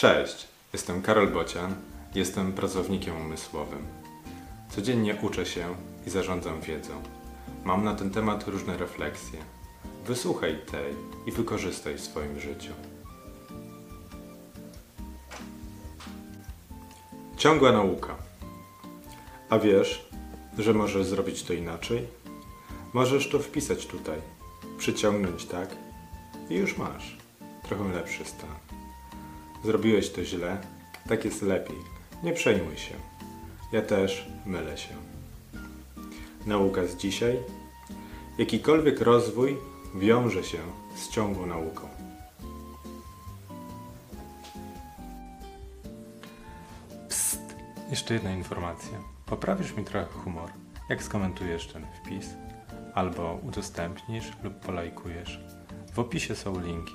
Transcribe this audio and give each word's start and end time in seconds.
Cześć, 0.00 0.48
jestem 0.72 1.02
Karol 1.02 1.28
Bocian, 1.28 1.74
jestem 2.14 2.52
pracownikiem 2.52 3.16
umysłowym. 3.16 3.86
Codziennie 4.70 5.16
uczę 5.22 5.46
się 5.46 5.74
i 6.06 6.10
zarządzam 6.10 6.60
wiedzą. 6.60 7.02
Mam 7.64 7.84
na 7.84 7.94
ten 7.94 8.10
temat 8.10 8.48
różne 8.48 8.76
refleksje. 8.76 9.38
Wysłuchaj 10.06 10.58
tej 10.70 10.94
i 11.26 11.32
wykorzystaj 11.32 11.94
w 11.94 12.00
swoim 12.00 12.40
życiu. 12.40 12.72
Ciągła 17.36 17.72
nauka. 17.72 18.16
A 19.50 19.58
wiesz, 19.58 20.08
że 20.58 20.74
możesz 20.74 21.06
zrobić 21.06 21.42
to 21.42 21.52
inaczej? 21.52 22.06
Możesz 22.92 23.28
to 23.28 23.38
wpisać 23.38 23.86
tutaj, 23.86 24.18
przyciągnąć 24.78 25.44
tak 25.44 25.68
i 26.50 26.54
już 26.54 26.78
masz 26.78 27.16
trochę 27.62 27.84
lepszy 27.84 28.24
stan. 28.24 28.79
Zrobiłeś 29.64 30.10
to 30.10 30.24
źle, 30.24 30.58
tak 31.08 31.24
jest 31.24 31.42
lepiej. 31.42 31.76
Nie 32.22 32.32
przejmuj 32.32 32.76
się. 32.76 32.94
Ja 33.72 33.82
też 33.82 34.28
mylę 34.46 34.78
się. 34.78 34.94
Nauka 36.46 36.86
z 36.86 36.96
dzisiaj. 36.96 37.38
Jakikolwiek 38.38 39.00
rozwój 39.00 39.56
wiąże 39.94 40.44
się 40.44 40.58
z 40.96 41.08
ciągłą 41.08 41.46
nauką. 41.46 41.88
Psst, 47.08 47.40
jeszcze 47.90 48.14
jedna 48.14 48.32
informacja. 48.32 48.98
Poprawisz 49.26 49.76
mi 49.76 49.84
trochę 49.84 50.06
humor, 50.06 50.50
jak 50.88 51.02
skomentujesz 51.02 51.66
ten 51.66 51.86
wpis, 51.86 52.26
albo 52.94 53.38
udostępnisz 53.42 54.32
lub 54.44 54.54
polajkujesz. 54.54 55.40
W 55.92 55.98
opisie 55.98 56.36
są 56.36 56.60
linki. 56.60 56.94